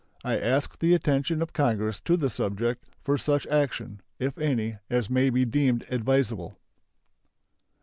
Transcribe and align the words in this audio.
I 0.23 0.39
ask 0.39 0.79
the 0.79 0.95
attention 0.95 1.43
of 1.43 1.53
Congress 1.53 1.99
to 2.05 2.17
the 2.17 2.31
subject, 2.31 2.89
for 3.03 3.19
such 3.19 3.45
action, 3.45 4.01
if 4.17 4.35
any, 4.39 4.79
as 4.89 5.11
may 5.11 5.29
be 5.29 5.45
deemed 5.45 5.85
advisable. 5.91 6.57